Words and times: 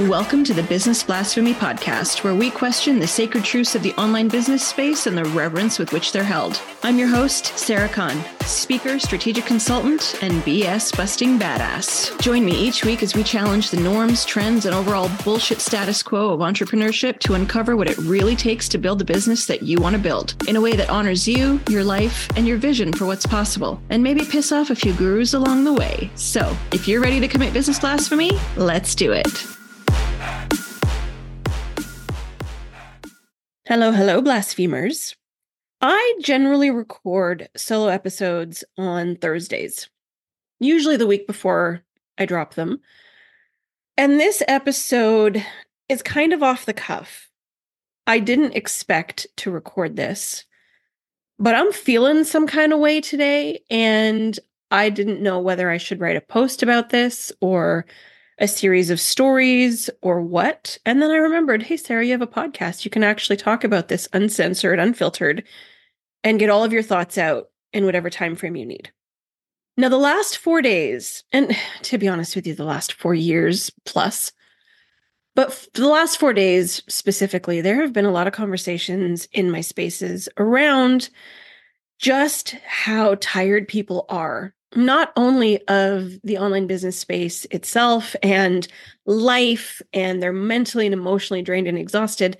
Welcome 0.00 0.44
to 0.44 0.52
the 0.52 0.62
Business 0.62 1.02
Blasphemy 1.02 1.54
Podcast, 1.54 2.22
where 2.22 2.34
we 2.34 2.50
question 2.50 2.98
the 2.98 3.06
sacred 3.06 3.44
truths 3.44 3.74
of 3.74 3.82
the 3.82 3.94
online 3.94 4.28
business 4.28 4.62
space 4.62 5.06
and 5.06 5.16
the 5.16 5.24
reverence 5.24 5.78
with 5.78 5.90
which 5.90 6.12
they're 6.12 6.22
held. 6.22 6.60
I'm 6.82 6.98
your 6.98 7.08
host, 7.08 7.56
Sarah 7.56 7.88
Kahn, 7.88 8.22
speaker, 8.42 8.98
strategic 8.98 9.46
consultant, 9.46 10.18
and 10.20 10.42
BS 10.42 10.94
busting 10.94 11.38
badass. 11.38 12.20
Join 12.20 12.44
me 12.44 12.52
each 12.52 12.84
week 12.84 13.02
as 13.02 13.14
we 13.14 13.22
challenge 13.22 13.70
the 13.70 13.80
norms, 13.80 14.26
trends, 14.26 14.66
and 14.66 14.74
overall 14.74 15.10
bullshit 15.24 15.62
status 15.62 16.02
quo 16.02 16.28
of 16.28 16.40
entrepreneurship 16.40 17.18
to 17.20 17.32
uncover 17.32 17.74
what 17.74 17.88
it 17.88 17.96
really 17.96 18.36
takes 18.36 18.68
to 18.68 18.76
build 18.76 18.98
the 18.98 19.04
business 19.06 19.46
that 19.46 19.62
you 19.62 19.80
want 19.80 19.96
to 19.96 20.02
build 20.02 20.34
in 20.46 20.56
a 20.56 20.60
way 20.60 20.76
that 20.76 20.90
honors 20.90 21.26
you, 21.26 21.58
your 21.70 21.84
life, 21.84 22.28
and 22.36 22.46
your 22.46 22.58
vision 22.58 22.92
for 22.92 23.06
what's 23.06 23.26
possible, 23.26 23.80
and 23.88 24.02
maybe 24.02 24.26
piss 24.26 24.52
off 24.52 24.68
a 24.68 24.74
few 24.74 24.92
gurus 24.92 25.32
along 25.32 25.64
the 25.64 25.72
way. 25.72 26.10
So, 26.16 26.54
if 26.72 26.86
you're 26.86 27.00
ready 27.00 27.18
to 27.18 27.28
commit 27.28 27.54
business 27.54 27.78
blasphemy, 27.78 28.32
let's 28.58 28.94
do 28.94 29.12
it. 29.12 29.56
Hello, 33.68 33.90
hello, 33.90 34.22
blasphemers. 34.22 35.16
I 35.80 36.14
generally 36.22 36.70
record 36.70 37.48
solo 37.56 37.88
episodes 37.88 38.62
on 38.78 39.16
Thursdays, 39.16 39.90
usually 40.60 40.96
the 40.96 41.08
week 41.08 41.26
before 41.26 41.82
I 42.16 42.26
drop 42.26 42.54
them. 42.54 42.78
And 43.96 44.20
this 44.20 44.40
episode 44.46 45.44
is 45.88 46.00
kind 46.00 46.32
of 46.32 46.44
off 46.44 46.64
the 46.64 46.72
cuff. 46.72 47.28
I 48.06 48.20
didn't 48.20 48.54
expect 48.54 49.26
to 49.38 49.50
record 49.50 49.96
this, 49.96 50.44
but 51.40 51.56
I'm 51.56 51.72
feeling 51.72 52.22
some 52.22 52.46
kind 52.46 52.72
of 52.72 52.78
way 52.78 53.00
today. 53.00 53.64
And 53.68 54.38
I 54.70 54.90
didn't 54.90 55.22
know 55.22 55.40
whether 55.40 55.70
I 55.70 55.78
should 55.78 55.98
write 55.98 56.16
a 56.16 56.20
post 56.20 56.62
about 56.62 56.90
this 56.90 57.32
or 57.40 57.84
a 58.38 58.48
series 58.48 58.90
of 58.90 59.00
stories 59.00 59.88
or 60.02 60.20
what. 60.20 60.78
And 60.84 61.00
then 61.00 61.10
I 61.10 61.16
remembered, 61.16 61.62
hey, 61.62 61.76
Sarah, 61.76 62.04
you 62.04 62.12
have 62.12 62.22
a 62.22 62.26
podcast. 62.26 62.84
You 62.84 62.90
can 62.90 63.02
actually 63.02 63.36
talk 63.36 63.64
about 63.64 63.88
this 63.88 64.08
uncensored, 64.12 64.78
unfiltered, 64.78 65.44
and 66.22 66.38
get 66.38 66.50
all 66.50 66.64
of 66.64 66.72
your 66.72 66.82
thoughts 66.82 67.16
out 67.16 67.48
in 67.72 67.84
whatever 67.84 68.10
time 68.10 68.36
frame 68.36 68.56
you 68.56 68.66
need. 68.66 68.92
Now, 69.78 69.88
the 69.88 69.98
last 69.98 70.38
four 70.38 70.62
days, 70.62 71.24
and 71.32 71.56
to 71.82 71.98
be 71.98 72.08
honest 72.08 72.36
with 72.36 72.46
you, 72.46 72.54
the 72.54 72.64
last 72.64 72.92
four 72.92 73.14
years 73.14 73.70
plus, 73.84 74.32
but 75.34 75.68
the 75.74 75.88
last 75.88 76.18
four 76.18 76.32
days 76.32 76.82
specifically, 76.88 77.60
there 77.60 77.82
have 77.82 77.92
been 77.92 78.06
a 78.06 78.10
lot 78.10 78.26
of 78.26 78.32
conversations 78.32 79.28
in 79.32 79.50
my 79.50 79.60
spaces 79.60 80.30
around 80.38 81.10
just 81.98 82.52
how 82.66 83.16
tired 83.20 83.68
people 83.68 84.06
are 84.08 84.54
not 84.74 85.12
only 85.16 85.66
of 85.68 86.20
the 86.24 86.38
online 86.38 86.66
business 86.66 86.98
space 86.98 87.44
itself 87.50 88.16
and 88.22 88.66
life, 89.06 89.80
and 89.92 90.22
they're 90.22 90.32
mentally 90.32 90.86
and 90.86 90.94
emotionally 90.94 91.42
drained 91.42 91.68
and 91.68 91.78
exhausted, 91.78 92.36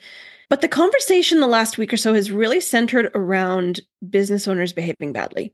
but 0.48 0.60
the 0.60 0.68
conversation 0.68 1.40
the 1.40 1.46
last 1.46 1.78
week 1.78 1.92
or 1.92 1.96
so 1.96 2.14
has 2.14 2.30
really 2.30 2.60
centered 2.60 3.10
around 3.14 3.80
business 4.08 4.46
owners 4.46 4.72
behaving 4.72 5.12
badly. 5.12 5.52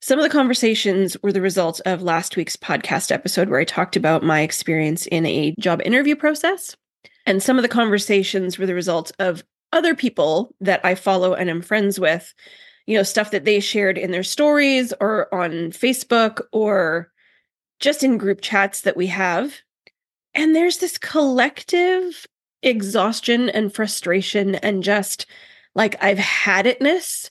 Some 0.00 0.18
of 0.18 0.24
the 0.24 0.30
conversations 0.30 1.16
were 1.22 1.32
the 1.32 1.40
result 1.40 1.80
of 1.86 2.02
last 2.02 2.36
week's 2.36 2.56
podcast 2.56 3.12
episode 3.12 3.48
where 3.48 3.60
I 3.60 3.64
talked 3.64 3.94
about 3.94 4.24
my 4.24 4.40
experience 4.40 5.06
in 5.06 5.24
a 5.26 5.54
job 5.60 5.80
interview 5.84 6.16
process. 6.16 6.76
And 7.24 7.40
some 7.40 7.56
of 7.56 7.62
the 7.62 7.68
conversations 7.68 8.58
were 8.58 8.66
the 8.66 8.74
result 8.74 9.12
of 9.20 9.44
other 9.72 9.94
people 9.94 10.54
that 10.60 10.84
I 10.84 10.96
follow 10.96 11.34
and 11.34 11.48
am 11.48 11.62
friends 11.62 12.00
with 12.00 12.34
you 12.86 12.96
know, 12.96 13.02
stuff 13.02 13.30
that 13.30 13.44
they 13.44 13.60
shared 13.60 13.98
in 13.98 14.10
their 14.10 14.22
stories 14.22 14.92
or 15.00 15.32
on 15.34 15.70
Facebook 15.70 16.40
or 16.52 17.10
just 17.80 18.02
in 18.02 18.18
group 18.18 18.40
chats 18.40 18.82
that 18.82 18.96
we 18.96 19.06
have. 19.08 19.56
And 20.34 20.54
there's 20.54 20.78
this 20.78 20.98
collective 20.98 22.26
exhaustion 22.62 23.48
and 23.48 23.74
frustration 23.74 24.54
and 24.56 24.82
just 24.82 25.26
like 25.74 26.02
I've 26.02 26.18
had 26.18 26.66
itness 26.66 27.30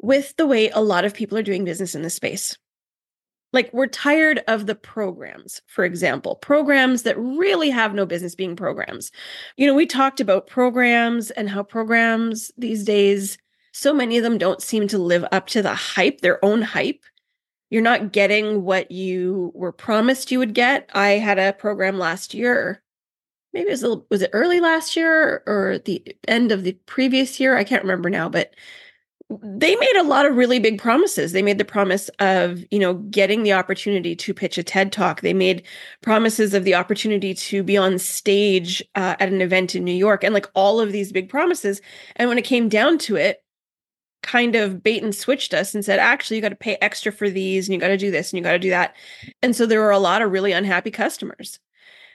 with 0.00 0.36
the 0.36 0.46
way 0.46 0.70
a 0.70 0.80
lot 0.80 1.04
of 1.04 1.14
people 1.14 1.38
are 1.38 1.42
doing 1.42 1.64
business 1.64 1.94
in 1.94 2.02
this 2.02 2.14
space. 2.14 2.56
Like 3.52 3.70
we're 3.72 3.86
tired 3.86 4.42
of 4.46 4.66
the 4.66 4.74
programs, 4.74 5.62
for 5.66 5.84
example, 5.84 6.36
programs 6.36 7.04
that 7.04 7.18
really 7.18 7.70
have 7.70 7.94
no 7.94 8.04
business 8.04 8.34
being 8.34 8.56
programs. 8.56 9.10
You 9.56 9.66
know, 9.66 9.74
we 9.74 9.86
talked 9.86 10.20
about 10.20 10.46
programs 10.46 11.30
and 11.30 11.48
how 11.48 11.62
programs 11.62 12.52
these 12.58 12.84
days 12.84 13.38
so 13.78 13.94
many 13.94 14.16
of 14.16 14.24
them 14.24 14.38
don't 14.38 14.60
seem 14.60 14.88
to 14.88 14.98
live 14.98 15.24
up 15.30 15.46
to 15.46 15.62
the 15.62 15.74
hype, 15.74 16.20
their 16.20 16.44
own 16.44 16.62
hype. 16.62 17.04
You're 17.70 17.80
not 17.80 18.10
getting 18.10 18.64
what 18.64 18.90
you 18.90 19.52
were 19.54 19.70
promised 19.70 20.32
you 20.32 20.40
would 20.40 20.52
get. 20.52 20.90
I 20.94 21.10
had 21.10 21.38
a 21.38 21.52
program 21.52 21.96
last 21.96 22.34
year. 22.34 22.82
Maybe 23.52 23.68
it 23.68 23.72
was, 23.72 23.84
a, 23.84 24.02
was 24.10 24.22
it 24.22 24.30
early 24.32 24.58
last 24.58 24.96
year 24.96 25.44
or 25.46 25.78
the 25.84 26.02
end 26.26 26.50
of 26.50 26.64
the 26.64 26.72
previous 26.86 27.38
year? 27.38 27.56
I 27.56 27.62
can't 27.62 27.84
remember 27.84 28.10
now, 28.10 28.28
but 28.28 28.52
they 29.30 29.76
made 29.76 29.96
a 29.96 30.02
lot 30.02 30.26
of 30.26 30.34
really 30.34 30.58
big 30.58 30.80
promises. 30.80 31.30
They 31.30 31.42
made 31.42 31.58
the 31.58 31.64
promise 31.64 32.08
of, 32.18 32.64
you 32.72 32.80
know, 32.80 32.94
getting 32.94 33.44
the 33.44 33.52
opportunity 33.52 34.16
to 34.16 34.34
pitch 34.34 34.58
a 34.58 34.64
TED 34.64 34.90
talk. 34.90 35.20
They 35.20 35.34
made 35.34 35.62
promises 36.02 36.52
of 36.52 36.64
the 36.64 36.74
opportunity 36.74 37.32
to 37.32 37.62
be 37.62 37.76
on 37.76 37.98
stage 38.00 38.82
uh, 38.96 39.14
at 39.20 39.28
an 39.28 39.40
event 39.40 39.76
in 39.76 39.84
New 39.84 39.92
York 39.94 40.24
and 40.24 40.34
like 40.34 40.50
all 40.54 40.80
of 40.80 40.90
these 40.90 41.12
big 41.12 41.28
promises. 41.28 41.80
And 42.16 42.28
when 42.28 42.38
it 42.38 42.44
came 42.44 42.68
down 42.68 42.98
to 42.98 43.14
it, 43.14 43.44
kind 44.28 44.54
of 44.54 44.82
bait 44.82 45.02
and 45.02 45.14
switched 45.14 45.54
us 45.54 45.74
and 45.74 45.82
said, 45.82 45.98
actually, 45.98 46.36
you 46.36 46.42
got 46.42 46.50
to 46.50 46.56
pay 46.56 46.76
extra 46.82 47.10
for 47.10 47.30
these 47.30 47.66
and 47.66 47.74
you 47.74 47.80
got 47.80 47.88
to 47.88 47.96
do 47.96 48.10
this 48.10 48.30
and 48.30 48.38
you 48.38 48.44
got 48.44 48.52
to 48.52 48.58
do 48.58 48.68
that. 48.68 48.94
And 49.42 49.56
so 49.56 49.64
there 49.64 49.80
were 49.80 49.90
a 49.90 49.98
lot 49.98 50.20
of 50.20 50.30
really 50.30 50.52
unhappy 50.52 50.90
customers. 50.90 51.58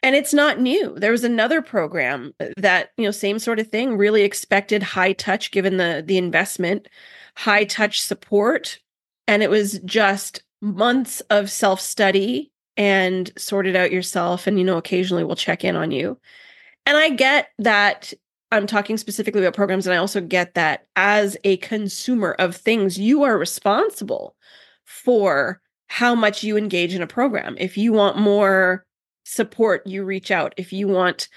And 0.04 0.16
it's 0.16 0.34
not 0.34 0.60
new. 0.60 0.94
There 0.96 1.12
was 1.12 1.24
another 1.24 1.62
program 1.62 2.34
uh, 2.40 2.50
that, 2.58 2.92
you 2.98 3.06
know, 3.06 3.12
same 3.12 3.40
sort 3.40 3.60
of 3.60 3.70
thing, 3.70 3.98
really 3.98 4.22
expected 4.22 4.84
high 4.84 5.14
touch 5.14 5.50
given 5.50 5.78
the 5.78 6.04
the 6.06 6.18
investment, 6.18 6.88
high 7.36 7.64
touch 7.64 8.02
support, 8.02 8.80
and 9.28 9.42
it 9.42 9.50
was 9.50 9.80
just 9.86 10.44
months 10.62 11.22
of 11.32 11.50
self-study 11.50 12.52
and 12.78 13.32
sort 13.38 13.66
it 13.66 13.76
out 13.76 13.92
yourself 13.92 14.48
and 14.48 14.58
you 14.58 14.64
know 14.64 14.78
occasionally 14.78 15.24
we'll 15.24 15.36
check 15.36 15.64
in 15.64 15.76
on 15.76 15.92
you. 15.92 16.20
And 16.86 16.98
I 16.98 17.10
get 17.10 17.48
that 17.60 18.14
I'm 18.54 18.68
talking 18.68 18.98
specifically 18.98 19.42
about 19.42 19.56
programs, 19.56 19.88
and 19.88 19.94
I 19.94 19.98
also 19.98 20.22
get 20.22 20.54
that 20.54 20.86
as 20.96 21.36
a 21.44 21.58
consumer 21.58 22.36
of 22.40 22.56
things, 22.56 23.00
you 23.00 23.24
are 23.24 23.38
responsible 23.38 24.36
for 24.86 25.60
how 25.88 26.16
much 26.16 26.44
you 26.44 26.58
engage 26.58 26.94
in 26.94 27.02
a 27.02 27.08
program. 27.08 27.56
If 27.60 27.78
you 27.78 27.94
want 27.94 28.18
more 28.18 28.86
support, 29.26 29.86
you 29.88 30.04
reach 30.04 30.32
out. 30.32 30.54
If 30.58 30.72
you 30.72 30.88
want 30.88 31.28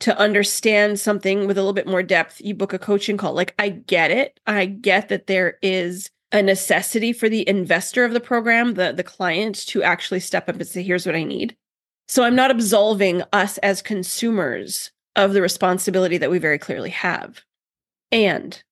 to 0.00 0.16
understand 0.18 0.98
something 0.98 1.46
with 1.46 1.58
a 1.58 1.60
little 1.60 1.74
bit 1.74 1.86
more 1.86 2.02
depth, 2.02 2.40
you 2.40 2.54
book 2.54 2.72
a 2.72 2.78
coaching 2.78 3.16
call. 3.16 3.34
Like, 3.34 3.54
I 3.58 3.68
get 3.68 4.10
it. 4.10 4.40
I 4.46 4.66
get 4.66 5.08
that 5.08 5.26
there 5.26 5.58
is 5.62 6.10
a 6.32 6.42
necessity 6.42 7.12
for 7.12 7.28
the 7.28 7.46
investor 7.48 8.04
of 8.04 8.12
the 8.12 8.20
program, 8.20 8.74
the, 8.74 8.92
the 8.92 9.02
client, 9.02 9.66
to 9.66 9.82
actually 9.82 10.20
step 10.20 10.48
up 10.48 10.54
and 10.54 10.66
say, 10.66 10.82
here's 10.82 11.04
what 11.04 11.16
I 11.16 11.24
need. 11.24 11.56
So 12.08 12.22
I'm 12.22 12.36
not 12.36 12.50
absolving 12.50 13.22
us 13.32 13.58
as 13.58 13.82
consumers 13.82 14.90
of 15.16 15.32
the 15.32 15.42
responsibility 15.42 16.18
that 16.18 16.30
we 16.30 16.38
very 16.38 16.58
clearly 16.58 16.90
have. 16.90 17.42
And 18.12 18.62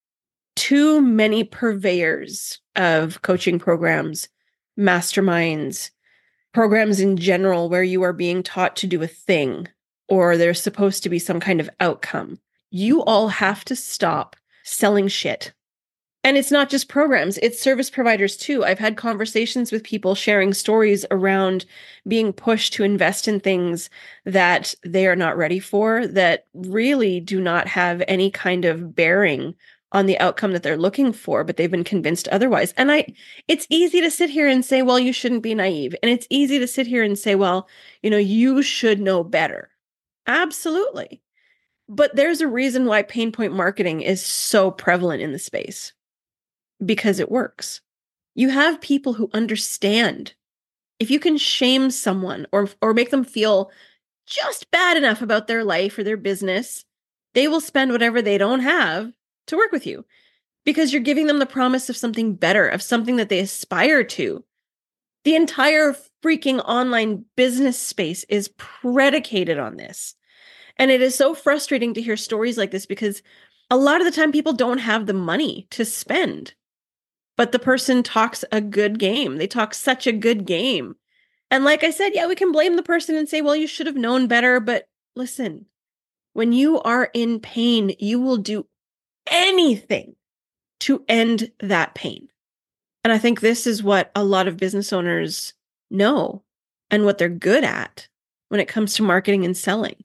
too 0.56 1.00
many 1.00 1.44
purveyors 1.44 2.59
of 2.76 3.22
coaching 3.22 3.59
programs, 3.59 4.28
masterminds, 4.78 5.91
programs 6.53 7.00
in 7.00 7.16
general 7.16 7.69
where 7.69 7.82
you 7.82 8.03
are 8.03 8.12
being 8.12 8.43
taught 8.43 8.77
to 8.77 8.87
do 8.87 9.03
a 9.03 9.06
thing 9.06 9.69
or 10.09 10.37
there's 10.37 10.60
supposed 10.60 11.03
to 11.03 11.09
be 11.09 11.19
some 11.19 11.38
kind 11.38 11.60
of 11.60 11.71
outcome. 11.81 12.38
You 12.71 13.04
all 13.04 13.28
have 13.28 13.65
to 13.66 13.77
stop 13.77 14.37
selling 14.65 15.09
shit 15.09 15.53
and 16.25 16.37
it's 16.37 16.51
not 16.51 16.69
just 16.69 16.89
programs, 16.89 17.39
it's 17.39 17.61
service 17.61 17.91
providers 17.91 18.37
too. 18.37 18.65
I've 18.65 18.79
had 18.79 18.97
conversations 18.97 19.71
with 19.71 19.84
people 19.84 20.15
sharing 20.15 20.53
stories 20.53 21.06
around 21.11 21.65
being 22.06 22.33
pushed 22.33 22.73
to 22.75 22.84
invest 22.84 23.29
in 23.29 23.41
things 23.41 23.89
that 24.25 24.75
they 24.84 25.07
are 25.07 25.16
not 25.16 25.37
ready 25.37 25.60
for, 25.60 26.07
that 26.09 26.47
really 26.54 27.21
do 27.21 27.41
not 27.41 27.69
have 27.69 28.03
any 28.09 28.31
kind 28.31 28.65
of 28.65 28.95
bearing 28.95 29.54
on 29.92 30.07
the 30.07 30.19
outcome 30.19 30.53
that 30.53 30.63
they're 30.63 30.77
looking 30.77 31.13
for, 31.13 31.45
but 31.45 31.57
they've 31.57 31.71
been 31.71 31.84
convinced 31.84 32.28
otherwise. 32.28 32.75
And 32.77 32.92
I, 32.92 33.07
it's 33.47 33.66
easy 33.71 34.01
to 34.03 34.10
sit 34.10 34.28
here 34.28 34.47
and 34.47 34.65
say, 34.65 34.83
well, 34.83 34.98
you 34.98 35.13
shouldn't 35.13 35.42
be 35.42 35.54
naive. 35.54 35.95
And 36.03 36.10
it's 36.10 36.27
easy 36.28 36.59
to 36.59 36.66
sit 36.66 36.87
here 36.87 37.03
and 37.03 37.19
say, 37.19 37.37
well, 37.37 37.69
you 38.03 38.10
know, 38.10 38.19
you 38.19 38.60
should 38.60 39.01
know 39.01 39.25
better. 39.25 39.71
Absolutely. 40.27 41.22
But 41.89 42.15
there's 42.15 42.42
a 42.42 42.48
reason 42.48 42.84
why 42.84 43.03
pain 43.03 43.33
point 43.33 43.54
marketing 43.54 44.03
is 44.03 44.22
so 44.22 44.71
prevalent 44.71 45.22
in 45.22 45.33
the 45.33 45.39
space 45.39 45.95
because 46.84 47.19
it 47.19 47.30
works. 47.30 47.80
You 48.34 48.51
have 48.51 48.80
people 48.80 49.15
who 49.15 49.30
understand. 49.33 50.34
If 50.98 51.10
you 51.10 51.21
can 51.21 51.39
shame 51.39 51.91
someone 51.91 52.47
or 52.53 52.69
or 52.83 52.95
make 52.95 53.10
them 53.10 53.25
feel 53.25 53.71
just 54.27 54.71
bad 54.71 54.97
enough 54.97 55.22
about 55.22 55.47
their 55.47 55.65
life 55.65 55.98
or 55.98 56.04
their 56.04 56.16
business, 56.16 56.84
they 57.34 57.48
will 57.48 57.60
spend 57.60 57.92
whatever 57.92 58.21
they 58.21 58.39
don't 58.39 58.60
have 58.60 59.13
to 59.47 59.57
work 59.57 59.72
with 59.72 59.86
you 59.86 60.04
because 60.65 60.92
you're 60.92 61.03
giving 61.03 61.27
them 61.27 61.39
the 61.39 61.47
promise 61.47 61.89
of 61.89 61.97
something 61.97 62.34
better, 62.34 62.69
of 62.69 62.83
something 62.83 63.16
that 63.16 63.28
they 63.28 63.39
aspire 63.39 64.04
to. 64.04 64.45
The 65.25 65.34
entire 65.34 65.97
freaking 66.22 66.63
online 66.65 67.25
business 67.36 67.78
space 67.78 68.25
is 68.28 68.51
predicated 68.57 69.59
on 69.59 69.77
this. 69.77 70.15
And 70.77 70.91
it 70.91 71.01
is 71.01 71.15
so 71.15 71.34
frustrating 71.34 71.95
to 71.95 72.03
hear 72.03 72.16
stories 72.16 72.57
like 72.57 72.71
this 72.71 72.86
because 72.86 73.22
a 73.71 73.77
lot 73.77 74.01
of 74.01 74.04
the 74.04 74.10
time 74.10 74.33
people 74.33 74.53
don't 74.53 74.78
have 74.78 75.07
the 75.07 75.15
money 75.15 75.66
to 75.71 75.84
spend. 75.84 76.54
But 77.39 77.53
the 77.53 77.59
person 77.59 78.03
talks 78.03 78.45
a 78.53 78.61
good 78.61 78.99
game. 78.99 79.39
They 79.39 79.47
talk 79.47 79.73
such 79.73 80.07
a 80.07 80.13
good 80.13 80.45
game. 80.45 80.97
And 81.51 81.65
like 81.65 81.85
I 81.85 81.91
said, 81.91 82.11
yeah, 82.13 82.27
we 82.27 82.35
can 82.35 82.53
blame 82.53 82.77
the 82.77 82.83
person 82.83 83.15
and 83.15 83.29
say, 83.29 83.41
well, 83.41 83.57
you 83.57 83.69
should 83.69 83.87
have 83.87 83.97
known 83.97 84.27
better. 84.27 84.59
But 84.59 84.89
listen, 85.15 85.67
when 86.35 86.53
you 86.53 86.81
are 86.83 87.11
in 87.15 87.39
pain, 87.39 87.95
you 88.01 88.21
will 88.21 88.37
do 88.37 88.67
anything 89.31 90.17
to 90.81 91.05
end 91.09 91.51
that 91.61 91.95
pain. 91.95 92.29
And 93.05 93.13
I 93.13 93.19
think 93.19 93.41
this 93.41 93.67
is 93.67 93.83
what 93.83 94.11
a 94.15 94.25
lot 94.25 94.49
of 94.49 94.57
business 94.57 94.93
owners 94.93 95.55
know 95.91 96.43
and 96.91 97.05
what 97.05 97.19
they're 97.19 97.29
good 97.29 97.63
at 97.65 98.09
when 98.49 98.61
it 98.61 98.69
comes 98.69 98.95
to 98.95 99.03
marketing 99.03 99.45
and 99.45 99.57
selling. 99.57 99.97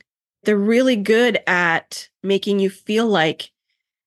They're 0.44 0.56
really 0.56 0.96
good 0.96 1.40
at 1.48 2.10
making 2.22 2.60
you 2.60 2.70
feel 2.70 3.08
like 3.08 3.52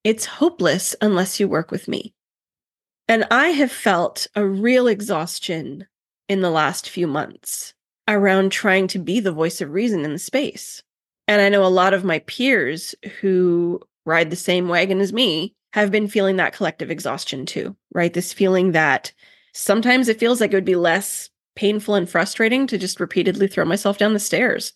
it's 0.05 0.27
hopeless 0.27 0.95
unless 1.01 1.41
you 1.41 1.49
work 1.49 1.73
with 1.73 1.89
me. 1.89 2.15
And 3.09 3.27
I 3.31 3.49
have 3.49 3.71
felt 3.71 4.27
a 4.35 4.45
real 4.45 4.89
exhaustion 4.89 5.87
in 6.29 6.41
the 6.41 6.51
last 6.51 6.89
few 6.89 7.07
months 7.07 7.75
around 8.09 8.51
trying 8.51 8.89
to 8.89 8.99
be 8.99 9.21
the 9.21 9.33
voice 9.33 9.61
of 9.61 9.71
reason 9.71 10.05
in 10.05 10.13
the 10.13 10.19
space. 10.19 10.83
And 11.29 11.41
I 11.41 11.49
know 11.49 11.65
a 11.65 11.69
lot 11.69 11.95
of 11.95 12.05
my 12.05 12.21
peers 12.21 12.95
who 13.21 13.81
ride 14.05 14.31
the 14.31 14.37
same 14.37 14.69
wagon 14.69 15.01
as 15.01 15.13
me 15.13 15.55
have 15.73 15.91
been 15.91 16.09
feeling 16.09 16.37
that 16.37 16.53
collective 16.53 16.91
exhaustion 16.91 17.47
too, 17.47 17.77
right? 17.93 18.13
This 18.13 18.33
feeling 18.33 18.73
that 18.73 19.13
sometimes 19.53 20.09
it 20.09 20.19
feels 20.19 20.41
like 20.41 20.53
it 20.53 20.57
would 20.57 20.65
be 20.65 20.77
less 20.77 21.29
painful 21.55 21.95
and 21.95 22.09
frustrating 22.09 22.67
to 22.67 22.79
just 22.79 23.01
repeatedly 23.01 23.49
throw 23.49 23.65
myself 23.65 23.99
down 23.99 24.13
the 24.13 24.21
stairs. 24.21 24.73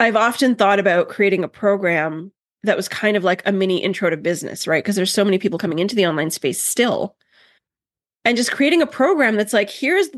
I've 0.00 0.16
often 0.16 0.54
thought 0.54 0.78
about 0.78 1.08
creating 1.08 1.44
a 1.44 1.48
program 1.48 2.32
that 2.64 2.76
was 2.76 2.88
kind 2.88 3.16
of 3.16 3.24
like 3.24 3.42
a 3.46 3.52
mini 3.52 3.82
intro 3.82 4.10
to 4.10 4.16
business, 4.16 4.66
right? 4.66 4.82
Because 4.82 4.96
there's 4.96 5.12
so 5.12 5.24
many 5.24 5.38
people 5.38 5.58
coming 5.58 5.78
into 5.78 5.94
the 5.94 6.06
online 6.06 6.30
space 6.30 6.62
still. 6.62 7.16
And 8.28 8.36
just 8.36 8.52
creating 8.52 8.82
a 8.82 8.86
program 8.86 9.36
that's 9.36 9.54
like, 9.54 9.70
here's 9.70 10.10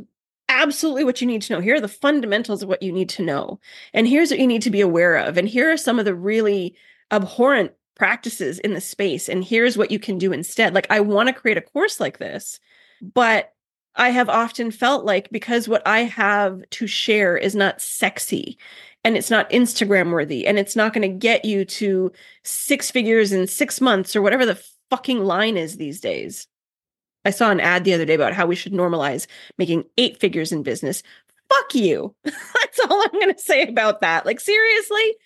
absolutely 0.49 1.05
what 1.05 1.21
you 1.21 1.29
need 1.29 1.43
to 1.43 1.53
know. 1.53 1.61
Here 1.61 1.77
are 1.77 1.81
the 1.81 1.87
fundamentals 1.87 2.61
of 2.61 2.69
what 2.69 2.83
you 2.83 2.91
need 2.91 3.09
to 3.11 3.23
know. 3.23 3.61
And 3.95 4.09
here's 4.09 4.33
what 4.33 4.41
you 4.41 4.49
need 4.49 4.63
to 4.63 4.71
be 4.71 4.81
aware 4.81 5.15
of. 5.15 5.37
And 5.37 5.47
here 5.47 5.71
are 5.71 5.77
some 5.77 6.01
of 6.01 6.05
the 6.05 6.15
really 6.17 6.75
abhorrent 7.13 7.71
practices 7.95 8.59
in 8.59 8.75
the 8.75 8.81
space. 8.81 9.29
And 9.29 9.45
here's 9.45 9.79
what 9.79 9.93
you 9.93 10.01
can 10.01 10.19
do 10.19 10.33
instead. 10.33 10.75
Like, 10.75 10.89
I 10.91 10.99
want 10.99 11.29
to 11.29 11.33
create 11.33 11.57
a 11.57 11.61
course 11.61 12.01
like 12.01 12.19
this, 12.19 12.59
but 13.01 13.53
I 13.95 14.09
have 14.09 14.29
often 14.29 14.73
felt 14.73 15.05
like 15.05 15.31
because 15.31 15.69
what 15.69 15.87
I 15.87 16.01
have 16.01 16.69
to 16.71 16.89
share 16.89 17.37
is 17.37 17.55
not 17.55 17.81
sexy 17.81 18.59
and 19.05 19.17
it's 19.17 19.31
not 19.31 19.49
Instagram 19.51 20.11
worthy 20.11 20.49
and 20.49 20.59
it's 20.59 20.75
not 20.75 20.93
going 20.93 21.03
to 21.03 21.17
get 21.17 21.45
you 21.45 21.65
to 21.65 22.11
six 22.43 22.91
figures 22.91 23.31
in 23.31 23.47
six 23.47 23.81
months 23.81 24.17
or 24.17 24.21
whatever 24.21 24.45
the 24.45 24.61
fucking 24.91 25.21
line 25.21 25.57
is 25.57 25.77
these 25.77 26.01
days. 26.01 26.49
I 27.25 27.31
saw 27.31 27.51
an 27.51 27.61
ad 27.61 27.85
the 27.85 27.95
other 27.95 28.05
day 28.05 28.15
about 28.15 28.33
how 28.33 28.47
we 28.47 28.57
should 28.57 28.73
normalize 28.73 29.27
making 29.59 29.85
eight 29.99 30.19
figures 30.19 30.53
in 30.53 30.63
business. 30.63 31.03
Fuck 31.49 31.75
you. 31.75 32.15
That's 32.25 32.81
all 32.89 33.03
I'm 33.03 33.21
going 33.21 33.35
to 33.35 33.41
say 33.41 33.63
about 33.65 34.01
that. 34.01 34.25
Like, 34.25 34.41
seriously? 34.41 35.17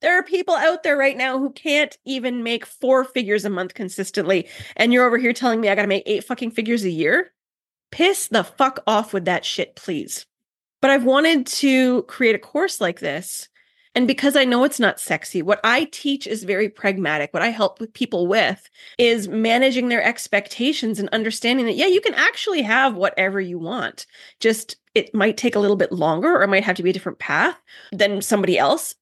There 0.00 0.18
are 0.18 0.22
people 0.22 0.54
out 0.54 0.82
there 0.82 0.96
right 0.96 1.16
now 1.16 1.38
who 1.38 1.50
can't 1.50 1.96
even 2.06 2.42
make 2.42 2.64
four 2.64 3.04
figures 3.04 3.44
a 3.44 3.50
month 3.50 3.74
consistently. 3.74 4.48
And 4.76 4.92
you're 4.92 5.06
over 5.06 5.18
here 5.18 5.32
telling 5.32 5.60
me 5.60 5.68
I 5.68 5.74
got 5.74 5.82
to 5.82 5.88
make 5.88 6.04
eight 6.06 6.24
fucking 6.24 6.52
figures 6.52 6.84
a 6.84 6.90
year? 6.90 7.32
Piss 7.90 8.28
the 8.28 8.44
fuck 8.44 8.80
off 8.86 9.12
with 9.12 9.26
that 9.26 9.44
shit, 9.44 9.76
please. 9.76 10.24
But 10.80 10.90
I've 10.90 11.04
wanted 11.04 11.46
to 11.46 12.04
create 12.04 12.34
a 12.34 12.38
course 12.38 12.80
like 12.80 13.00
this. 13.00 13.49
And 13.94 14.06
because 14.06 14.36
I 14.36 14.44
know 14.44 14.62
it's 14.62 14.78
not 14.78 15.00
sexy, 15.00 15.42
what 15.42 15.60
I 15.64 15.84
teach 15.84 16.26
is 16.26 16.44
very 16.44 16.68
pragmatic. 16.68 17.34
What 17.34 17.42
I 17.42 17.48
help 17.48 17.80
with 17.80 17.92
people 17.92 18.28
with 18.28 18.68
is 18.98 19.26
managing 19.26 19.88
their 19.88 20.02
expectations 20.02 21.00
and 21.00 21.08
understanding 21.08 21.66
that, 21.66 21.74
yeah, 21.74 21.86
you 21.86 22.00
can 22.00 22.14
actually 22.14 22.62
have 22.62 22.94
whatever 22.94 23.40
you 23.40 23.58
want. 23.58 24.06
Just 24.38 24.76
it 24.94 25.12
might 25.14 25.36
take 25.36 25.56
a 25.56 25.60
little 25.60 25.76
bit 25.76 25.90
longer 25.90 26.36
or 26.36 26.42
it 26.42 26.48
might 26.48 26.64
have 26.64 26.76
to 26.76 26.82
be 26.82 26.90
a 26.90 26.92
different 26.92 27.18
path 27.18 27.56
than 27.90 28.22
somebody 28.22 28.58
else. 28.58 28.94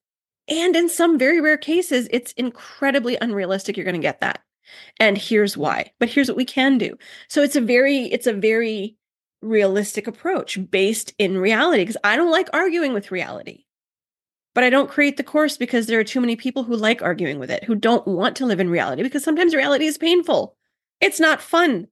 And 0.47 0.75
in 0.75 0.89
some 0.89 1.19
very 1.19 1.39
rare 1.39 1.57
cases, 1.57 2.07
it's 2.11 2.31
incredibly 2.33 3.15
unrealistic 3.21 3.77
you're 3.77 3.83
going 3.83 3.93
to 3.93 4.01
get 4.01 4.21
that 4.21 4.41
and 4.99 5.17
here's 5.17 5.57
why 5.57 5.91
but 5.99 6.09
here's 6.09 6.27
what 6.27 6.37
we 6.37 6.45
can 6.45 6.77
do 6.77 6.97
so 7.27 7.41
it's 7.41 7.55
a 7.55 7.61
very 7.61 8.03
it's 8.05 8.27
a 8.27 8.33
very 8.33 8.95
realistic 9.41 10.07
approach 10.07 10.59
based 10.69 11.13
in 11.17 11.37
reality 11.37 11.81
because 11.81 11.97
i 12.03 12.15
don't 12.15 12.31
like 12.31 12.49
arguing 12.53 12.93
with 12.93 13.11
reality 13.11 13.63
but 14.53 14.63
i 14.63 14.69
don't 14.69 14.89
create 14.89 15.17
the 15.17 15.23
course 15.23 15.57
because 15.57 15.87
there 15.87 15.99
are 15.99 16.03
too 16.03 16.21
many 16.21 16.35
people 16.35 16.63
who 16.63 16.75
like 16.75 17.01
arguing 17.01 17.39
with 17.39 17.51
it 17.51 17.63
who 17.63 17.75
don't 17.75 18.07
want 18.07 18.35
to 18.35 18.45
live 18.45 18.59
in 18.59 18.69
reality 18.69 19.03
because 19.03 19.23
sometimes 19.23 19.55
reality 19.55 19.85
is 19.85 19.97
painful 19.97 20.55
it's 21.01 21.19
not 21.19 21.41
fun 21.41 21.87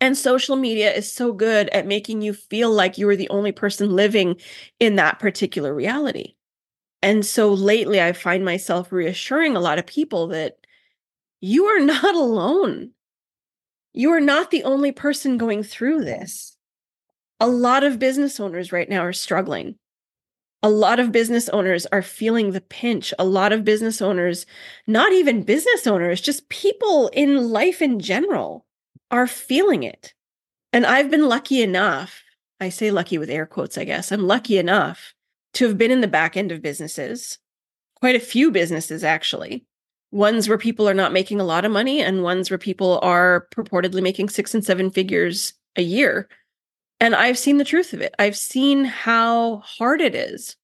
and 0.00 0.16
social 0.16 0.54
media 0.54 0.92
is 0.92 1.12
so 1.12 1.32
good 1.32 1.68
at 1.70 1.86
making 1.86 2.22
you 2.22 2.32
feel 2.32 2.70
like 2.70 2.98
you 2.98 3.08
are 3.08 3.16
the 3.16 3.28
only 3.30 3.52
person 3.52 3.94
living 3.94 4.36
in 4.78 4.96
that 4.96 5.18
particular 5.18 5.74
reality 5.74 6.34
and 7.02 7.24
so 7.24 7.52
lately 7.52 8.00
i 8.00 8.12
find 8.12 8.44
myself 8.44 8.92
reassuring 8.92 9.56
a 9.56 9.60
lot 9.60 9.78
of 9.78 9.86
people 9.86 10.28
that 10.28 10.58
you 11.40 11.66
are 11.66 11.80
not 11.84 12.14
alone. 12.14 12.90
You 13.92 14.12
are 14.12 14.20
not 14.20 14.50
the 14.50 14.64
only 14.64 14.92
person 14.92 15.38
going 15.38 15.62
through 15.62 16.04
this. 16.04 16.56
A 17.40 17.48
lot 17.48 17.84
of 17.84 17.98
business 17.98 18.40
owners 18.40 18.72
right 18.72 18.88
now 18.88 19.00
are 19.00 19.12
struggling. 19.12 19.76
A 20.62 20.70
lot 20.70 20.98
of 20.98 21.12
business 21.12 21.48
owners 21.50 21.86
are 21.86 22.02
feeling 22.02 22.50
the 22.50 22.60
pinch. 22.60 23.14
A 23.18 23.24
lot 23.24 23.52
of 23.52 23.64
business 23.64 24.02
owners, 24.02 24.44
not 24.86 25.12
even 25.12 25.44
business 25.44 25.86
owners, 25.86 26.20
just 26.20 26.48
people 26.48 27.08
in 27.12 27.50
life 27.50 27.80
in 27.80 28.00
general, 28.00 28.66
are 29.10 29.26
feeling 29.26 29.84
it. 29.84 30.14
And 30.72 30.84
I've 30.84 31.10
been 31.10 31.28
lucky 31.28 31.62
enough, 31.62 32.22
I 32.60 32.68
say 32.68 32.90
lucky 32.90 33.18
with 33.18 33.30
air 33.30 33.46
quotes, 33.46 33.78
I 33.78 33.84
guess. 33.84 34.10
I'm 34.10 34.26
lucky 34.26 34.58
enough 34.58 35.14
to 35.54 35.66
have 35.66 35.78
been 35.78 35.90
in 35.90 36.00
the 36.00 36.08
back 36.08 36.36
end 36.36 36.52
of 36.52 36.60
businesses, 36.60 37.38
quite 38.00 38.16
a 38.16 38.20
few 38.20 38.50
businesses 38.50 39.04
actually, 39.04 39.64
ones 40.10 40.48
where 40.48 40.58
people 40.58 40.88
are 40.88 40.94
not 40.94 41.12
making 41.12 41.40
a 41.40 41.44
lot 41.44 41.64
of 41.64 41.72
money 41.72 42.02
and 42.02 42.22
ones 42.22 42.50
where 42.50 42.58
people 42.58 42.98
are 43.02 43.46
purportedly 43.54 44.02
making 44.02 44.28
six 44.28 44.54
and 44.54 44.64
seven 44.64 44.90
figures 44.90 45.54
a 45.76 45.82
year. 45.82 46.28
And 47.00 47.14
I've 47.14 47.38
seen 47.38 47.58
the 47.58 47.64
truth 47.64 47.92
of 47.92 48.00
it. 48.00 48.14
I've 48.18 48.36
seen 48.36 48.84
how 48.84 49.58
hard 49.58 50.00
it 50.00 50.14
is 50.14 50.56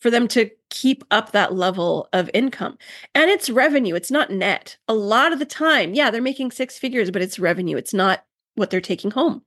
for 0.00 0.10
them 0.10 0.26
to 0.28 0.50
keep 0.70 1.04
up 1.12 1.30
that 1.30 1.54
level 1.54 2.08
of 2.12 2.28
income. 2.34 2.76
And 3.14 3.30
it's 3.30 3.48
revenue, 3.48 3.94
it's 3.94 4.10
not 4.10 4.32
net. 4.32 4.76
A 4.88 4.94
lot 4.94 5.32
of 5.32 5.38
the 5.38 5.44
time, 5.44 5.94
yeah, 5.94 6.10
they're 6.10 6.20
making 6.20 6.50
six 6.50 6.76
figures, 6.76 7.12
but 7.12 7.22
it's 7.22 7.38
revenue, 7.38 7.76
it's 7.76 7.94
not 7.94 8.24
what 8.56 8.70
they're 8.70 8.80
taking 8.80 9.12
home. 9.12 9.42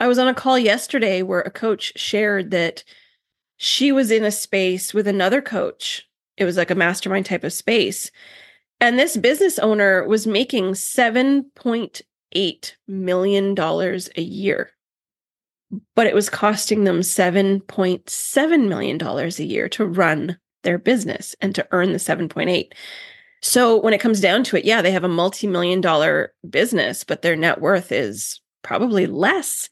I 0.00 0.06
was 0.06 0.18
on 0.18 0.28
a 0.28 0.34
call 0.34 0.58
yesterday 0.58 1.22
where 1.22 1.40
a 1.40 1.50
coach 1.50 1.92
shared 1.96 2.50
that 2.50 2.84
she 3.56 3.90
was 3.90 4.10
in 4.10 4.24
a 4.24 4.30
space 4.30 4.94
with 4.94 5.08
another 5.08 5.40
coach. 5.40 6.06
It 6.36 6.44
was 6.44 6.56
like 6.56 6.70
a 6.70 6.76
mastermind 6.76 7.26
type 7.26 7.42
of 7.42 7.52
space. 7.52 8.10
And 8.80 8.98
this 8.98 9.16
business 9.16 9.58
owner 9.58 10.06
was 10.06 10.26
making 10.26 10.72
$7.8 10.72 12.72
million 12.86 13.58
a 13.58 14.20
year, 14.20 14.70
but 15.94 16.06
it 16.06 16.14
was 16.14 16.30
costing 16.30 16.84
them 16.84 17.00
$7.7 17.00 18.68
million 18.68 19.02
a 19.02 19.28
year 19.42 19.68
to 19.68 19.86
run 19.86 20.38
their 20.62 20.78
business 20.78 21.34
and 21.40 21.54
to 21.54 21.66
earn 21.70 21.92
the 21.92 21.98
7.8. 21.98 22.72
So 23.40 23.80
when 23.80 23.94
it 23.94 24.00
comes 24.00 24.20
down 24.20 24.44
to 24.44 24.56
it, 24.56 24.64
yeah, 24.64 24.82
they 24.82 24.90
have 24.90 25.04
a 25.04 25.08
multi-million 25.08 25.80
dollar 25.80 26.32
business, 26.48 27.04
but 27.04 27.22
their 27.22 27.36
net 27.36 27.60
worth 27.60 27.92
is 27.92 28.40
probably 28.62 29.06
less 29.06 29.68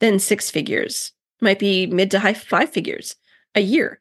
than 0.00 0.18
six 0.18 0.50
figures, 0.50 1.12
might 1.40 1.58
be 1.58 1.86
mid 1.86 2.10
to 2.12 2.20
high 2.20 2.34
five 2.34 2.70
figures 2.70 3.16
a 3.54 3.60
year. 3.60 4.00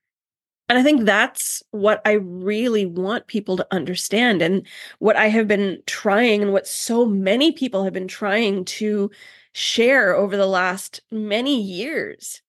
And 0.69 0.77
I 0.77 0.83
think 0.83 1.05
that's 1.05 1.63
what 1.71 2.01
I 2.05 2.13
really 2.13 2.85
want 2.85 3.27
people 3.27 3.55
to 3.57 3.67
understand. 3.71 4.41
And 4.41 4.67
what 4.99 5.15
I 5.15 5.27
have 5.27 5.47
been 5.47 5.81
trying, 5.87 6.41
and 6.41 6.51
what 6.51 6.67
so 6.67 7.05
many 7.05 7.53
people 7.53 7.85
have 7.85 7.93
been 7.93 8.07
trying 8.07 8.65
to 8.65 9.09
share 9.57 10.15
over 10.15 10.37
the 10.37 10.45
last 10.45 11.01
many 11.11 11.59
years 11.59 12.43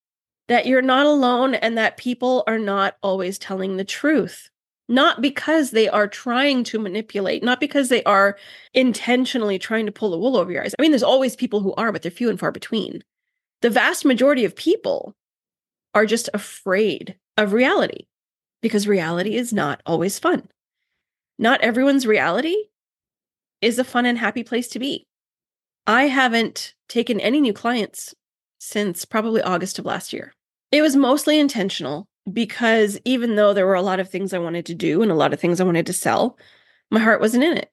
that 0.49 0.67
you're 0.67 0.83
not 0.83 1.07
alone 1.07 1.55
and 1.55 1.79
that 1.79 1.97
people 1.97 2.45
are 2.47 2.59
not 2.59 2.97
always 3.03 3.39
telling 3.39 3.77
the 3.77 3.85
truth. 3.85 4.51
Not 4.91 5.23
because 5.23 5.71
they 5.71 5.89
are 5.89 6.07
trying 6.07 6.65
to 6.65 6.79
manipulate, 6.79 7.43
not 7.43 7.61
because 7.61 7.89
they 7.89 8.03
are 8.05 8.37
intentionally 8.75 9.59
trying 9.59 9.87
to 9.87 9.93
pull 9.93 10.11
the 10.11 10.19
wool 10.19 10.37
over 10.37 10.53
your 10.53 10.63
eyes. 10.63 10.75
I 10.79 10.83
mean, 10.83 10.91
there's 10.91 11.03
always 11.03 11.35
people 11.35 11.61
who 11.61 11.75
are, 11.75 11.93
but 11.93 12.03
they're 12.03 12.11
few 12.11 12.29
and 12.29 12.39
far 12.39 12.53
between. 12.53 13.03
The 13.63 13.71
vast 13.71 14.05
majority 14.05 14.45
of 14.45 14.55
people 14.55 15.15
are 15.95 16.07
just 16.07 16.29
afraid 16.35 17.17
of 17.39 17.55
reality 17.55 18.07
because 18.61 18.87
reality 18.87 19.35
is 19.35 19.53
not 19.53 19.83
always 19.87 20.19
fun. 20.19 20.49
Not 21.39 21.63
everyone's 21.63 22.07
reality 22.07 22.57
is 23.63 23.79
a 23.79 23.85
fun 23.85 24.05
and 24.05 24.19
happy 24.19 24.43
place 24.43 24.69
to 24.69 24.79
be. 24.79 25.07
I 25.89 26.07
haven't 26.07 26.75
taken 26.91 27.19
any 27.19 27.41
new 27.41 27.55
clients 27.55 28.15
since 28.59 29.07
probably 29.07 29.41
August 29.41 29.79
of 29.79 29.87
last 29.87 30.13
year. 30.13 30.35
It 30.71 30.83
was 30.83 30.95
mostly 30.95 31.39
intentional 31.41 32.07
because 32.31 33.01
even 33.07 33.37
though 33.37 33.55
there 33.55 33.67
were 33.67 33.75
a 33.75 33.81
lot 33.81 33.99
of 33.99 34.11
things 34.11 34.35
I 34.35 34.39
wanted 34.39 34.67
to 34.67 34.75
do 34.75 35.01
and 35.01 35.11
a 35.11 35.15
lot 35.15 35.33
of 35.33 35.41
things 35.41 35.61
I 35.61 35.65
wanted 35.65 35.87
to 35.87 35.95
sell, 35.95 36.39
my 36.91 37.01
heart 37.01 37.23
wasn't 37.23 37.45
in 37.45 37.57
it 37.57 37.73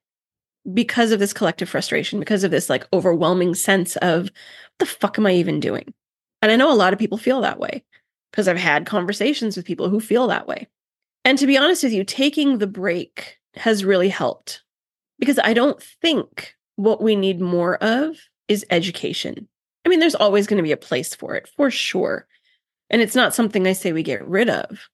because 0.73 1.11
of 1.11 1.19
this 1.19 1.33
collective 1.33 1.67
frustration, 1.67 2.17
because 2.17 2.45
of 2.45 2.51
this 2.51 2.69
like 2.69 2.87
overwhelming 2.93 3.53
sense 3.53 3.97
of 3.97 4.29
the 4.79 4.85
fuck 4.85 5.19
am 5.19 5.25
I 5.25 5.33
even 5.33 5.59
doing? 5.59 5.93
And 6.41 6.53
I 6.53 6.55
know 6.55 6.71
a 6.71 6.73
lot 6.73 6.93
of 6.93 6.99
people 6.99 7.17
feel 7.17 7.41
that 7.41 7.59
way 7.59 7.83
because 8.31 8.47
I've 8.47 8.55
had 8.55 8.85
conversations 8.85 9.57
with 9.57 9.65
people 9.65 9.89
who 9.89 9.99
feel 9.99 10.27
that 10.27 10.47
way. 10.47 10.69
And 11.25 11.37
to 11.37 11.47
be 11.47 11.57
honest 11.57 11.83
with 11.83 11.91
you, 11.91 12.05
taking 12.05 12.59
the 12.59 12.67
break 12.67 13.39
has 13.55 13.83
really 13.83 14.09
helped 14.09 14.63
because 15.19 15.37
I 15.39 15.51
don't 15.51 15.83
think 16.01 16.55
what 16.75 17.01
we 17.01 17.15
need 17.15 17.41
more 17.41 17.75
of 17.83 18.17
is 18.47 18.65
education. 18.69 19.47
I 19.85 19.89
mean, 19.89 19.99
there's 19.99 20.15
always 20.15 20.47
going 20.47 20.57
to 20.57 20.63
be 20.63 20.71
a 20.71 20.77
place 20.77 21.13
for 21.13 21.35
it, 21.35 21.47
for 21.55 21.69
sure. 21.69 22.27
And 22.89 23.01
it's 23.01 23.15
not 23.15 23.33
something 23.35 23.67
I 23.67 23.73
say 23.73 23.93
we 23.93 24.03
get 24.03 24.27
rid 24.27 24.49
of, 24.49 24.89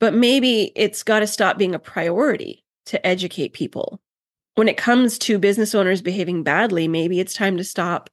but 0.00 0.14
maybe 0.14 0.72
it's 0.74 1.02
got 1.02 1.20
to 1.20 1.26
stop 1.26 1.58
being 1.58 1.74
a 1.74 1.80
priority 1.80 2.64
to 2.86 3.04
educate 3.06 3.52
people. 3.52 4.00
When 4.54 4.68
it 4.68 4.76
comes 4.76 5.18
to 5.20 5.38
business 5.38 5.74
owners 5.74 6.02
behaving 6.02 6.42
badly, 6.42 6.88
maybe 6.88 7.20
it's 7.20 7.34
time 7.34 7.56
to 7.58 7.64
stop 7.64 8.10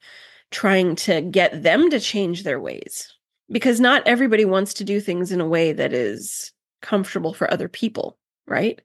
trying 0.51 0.95
to 0.95 1.21
get 1.21 1.63
them 1.63 1.89
to 1.89 1.99
change 1.99 2.43
their 2.43 2.59
ways 2.59 3.11
because 3.49 3.79
not 3.79 4.05
everybody 4.07 4.45
wants 4.45 4.73
to 4.75 4.83
do 4.83 4.99
things 4.99 5.31
in 5.31 5.41
a 5.41 5.47
way 5.47 5.73
that 5.73 5.93
is 5.93 6.51
comfortable 6.81 7.33
for 7.33 7.51
other 7.51 7.67
people, 7.67 8.17
right? 8.47 8.79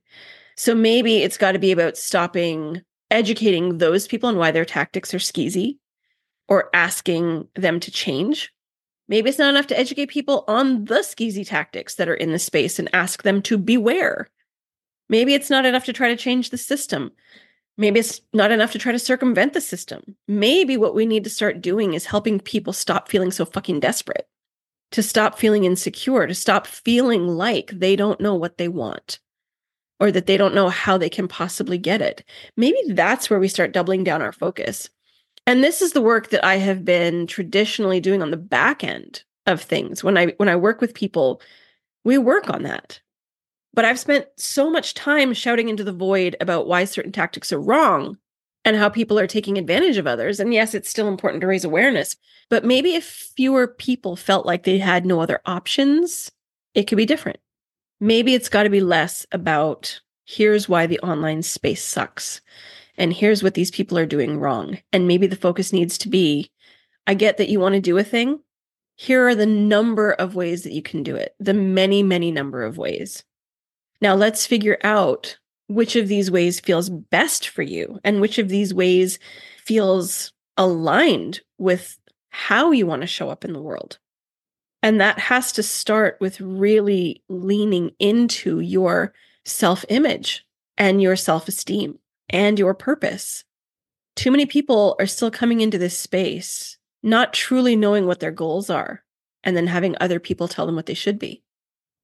So 0.56 0.74
maybe 0.74 1.18
it's 1.22 1.38
got 1.38 1.52
to 1.52 1.58
be 1.58 1.72
about 1.72 1.96
stopping 1.96 2.82
educating 3.10 3.78
those 3.78 4.06
people 4.06 4.28
and 4.28 4.38
why 4.38 4.50
their 4.50 4.64
tactics 4.64 5.12
are 5.12 5.18
skeezy 5.18 5.78
or 6.48 6.70
asking 6.74 7.48
them 7.54 7.80
to 7.80 7.90
change. 7.90 8.52
Maybe 9.08 9.28
it's 9.28 9.38
not 9.38 9.50
enough 9.50 9.66
to 9.68 9.78
educate 9.78 10.06
people 10.06 10.44
on 10.46 10.84
the 10.84 11.00
skeezy 11.00 11.46
tactics 11.46 11.96
that 11.96 12.08
are 12.08 12.14
in 12.14 12.32
the 12.32 12.38
space 12.38 12.78
and 12.78 12.88
ask 12.92 13.22
them 13.22 13.42
to 13.42 13.58
beware. 13.58 14.28
Maybe 15.08 15.34
it's 15.34 15.50
not 15.50 15.66
enough 15.66 15.84
to 15.86 15.92
try 15.92 16.08
to 16.08 16.16
change 16.16 16.50
the 16.50 16.58
system. 16.58 17.10
Maybe 17.76 17.98
it's 17.98 18.20
not 18.32 18.52
enough 18.52 18.72
to 18.72 18.78
try 18.78 18.92
to 18.92 18.98
circumvent 18.98 19.52
the 19.52 19.60
system. 19.60 20.16
Maybe 20.28 20.76
what 20.76 20.94
we 20.94 21.06
need 21.06 21.24
to 21.24 21.30
start 21.30 21.60
doing 21.60 21.94
is 21.94 22.04
helping 22.04 22.38
people 22.38 22.72
stop 22.72 23.08
feeling 23.08 23.32
so 23.32 23.44
fucking 23.44 23.80
desperate, 23.80 24.28
to 24.92 25.02
stop 25.02 25.38
feeling 25.38 25.64
insecure, 25.64 26.26
to 26.26 26.34
stop 26.34 26.66
feeling 26.66 27.26
like 27.26 27.70
they 27.72 27.96
don't 27.96 28.20
know 28.20 28.34
what 28.34 28.58
they 28.58 28.68
want 28.68 29.18
or 30.00 30.10
that 30.10 30.26
they 30.26 30.36
don't 30.36 30.54
know 30.54 30.68
how 30.68 30.96
they 30.98 31.10
can 31.10 31.28
possibly 31.28 31.78
get 31.78 32.00
it. 32.00 32.24
Maybe 32.56 32.78
that's 32.88 33.28
where 33.28 33.38
we 33.38 33.48
start 33.48 33.72
doubling 33.72 34.02
down 34.02 34.22
our 34.22 34.32
focus. 34.32 34.88
And 35.46 35.62
this 35.62 35.82
is 35.82 35.92
the 35.92 36.00
work 36.00 36.30
that 36.30 36.44
I 36.44 36.56
have 36.56 36.84
been 36.84 37.26
traditionally 37.26 38.00
doing 38.00 38.22
on 38.22 38.30
the 38.30 38.36
back 38.36 38.82
end 38.82 39.22
of 39.46 39.60
things. 39.60 40.02
When 40.02 40.16
I 40.16 40.28
when 40.38 40.48
I 40.48 40.56
work 40.56 40.80
with 40.80 40.94
people, 40.94 41.40
we 42.04 42.18
work 42.18 42.48
on 42.50 42.62
that. 42.62 43.00
But 43.72 43.84
I've 43.84 43.98
spent 43.98 44.26
so 44.36 44.70
much 44.70 44.94
time 44.94 45.32
shouting 45.32 45.68
into 45.68 45.84
the 45.84 45.92
void 45.92 46.36
about 46.40 46.66
why 46.66 46.84
certain 46.84 47.12
tactics 47.12 47.52
are 47.52 47.60
wrong 47.60 48.16
and 48.64 48.76
how 48.76 48.88
people 48.88 49.18
are 49.18 49.26
taking 49.26 49.58
advantage 49.58 49.96
of 49.96 50.06
others. 50.06 50.40
And 50.40 50.52
yes, 50.52 50.74
it's 50.74 50.90
still 50.90 51.08
important 51.08 51.40
to 51.42 51.46
raise 51.46 51.64
awareness, 51.64 52.16
but 52.48 52.64
maybe 52.64 52.94
if 52.94 53.04
fewer 53.04 53.68
people 53.68 54.16
felt 54.16 54.44
like 54.44 54.64
they 54.64 54.78
had 54.78 55.06
no 55.06 55.20
other 55.20 55.40
options, 55.46 56.30
it 56.74 56.84
could 56.84 56.98
be 56.98 57.06
different 57.06 57.38
maybe 58.00 58.34
it's 58.34 58.48
got 58.48 58.64
to 58.64 58.70
be 58.70 58.80
less 58.80 59.26
about 59.32 60.00
here's 60.24 60.68
why 60.68 60.86
the 60.86 61.00
online 61.00 61.42
space 61.42 61.84
sucks 61.84 62.40
and 62.96 63.12
here's 63.12 63.42
what 63.42 63.54
these 63.54 63.70
people 63.70 63.98
are 63.98 64.06
doing 64.06 64.38
wrong. 64.38 64.78
And 64.92 65.08
maybe 65.08 65.26
the 65.26 65.36
focus 65.36 65.72
needs 65.72 65.96
to 65.98 66.08
be 66.08 66.50
I 67.06 67.14
get 67.14 67.38
that 67.38 67.48
you 67.48 67.58
want 67.60 67.74
to 67.74 67.80
do 67.80 67.98
a 67.98 68.04
thing. 68.04 68.40
Here 68.94 69.26
are 69.26 69.34
the 69.34 69.46
number 69.46 70.12
of 70.12 70.34
ways 70.34 70.62
that 70.62 70.72
you 70.72 70.82
can 70.82 71.02
do 71.02 71.16
it, 71.16 71.34
the 71.40 71.54
many, 71.54 72.02
many 72.02 72.30
number 72.30 72.62
of 72.62 72.76
ways. 72.76 73.24
Now 74.00 74.14
let's 74.14 74.46
figure 74.46 74.78
out 74.84 75.38
which 75.68 75.96
of 75.96 76.08
these 76.08 76.30
ways 76.30 76.60
feels 76.60 76.90
best 76.90 77.48
for 77.48 77.62
you 77.62 77.98
and 78.04 78.20
which 78.20 78.38
of 78.38 78.48
these 78.48 78.74
ways 78.74 79.18
feels 79.64 80.32
aligned 80.56 81.40
with 81.58 81.98
how 82.28 82.70
you 82.70 82.86
want 82.86 83.02
to 83.02 83.06
show 83.06 83.30
up 83.30 83.44
in 83.44 83.52
the 83.52 83.62
world. 83.62 83.98
And 84.82 85.00
that 85.00 85.18
has 85.18 85.52
to 85.52 85.62
start 85.62 86.16
with 86.20 86.40
really 86.40 87.22
leaning 87.28 87.92
into 87.98 88.60
your 88.60 89.12
self 89.44 89.84
image 89.88 90.44
and 90.78 91.02
your 91.02 91.16
self 91.16 91.48
esteem 91.48 91.98
and 92.28 92.58
your 92.58 92.74
purpose. 92.74 93.44
Too 94.16 94.30
many 94.30 94.46
people 94.46 94.96
are 94.98 95.06
still 95.06 95.30
coming 95.30 95.60
into 95.60 95.78
this 95.78 95.98
space 95.98 96.78
not 97.02 97.32
truly 97.32 97.76
knowing 97.76 98.06
what 98.06 98.20
their 98.20 98.30
goals 98.30 98.70
are 98.70 99.02
and 99.42 99.56
then 99.56 99.66
having 99.66 99.96
other 100.00 100.20
people 100.20 100.48
tell 100.48 100.66
them 100.66 100.76
what 100.76 100.86
they 100.86 100.94
should 100.94 101.18
be. 101.18 101.42